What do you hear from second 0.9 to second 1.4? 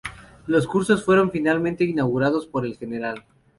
fueron